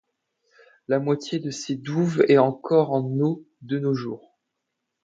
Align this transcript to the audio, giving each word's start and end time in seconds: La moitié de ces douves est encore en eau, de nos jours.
La 0.87 0.97
moitié 0.99 1.37
de 1.37 1.51
ces 1.51 1.75
douves 1.75 2.25
est 2.27 2.39
encore 2.39 2.91
en 2.91 3.03
eau, 3.19 3.45
de 3.61 3.77
nos 3.77 3.93
jours. 3.93 4.35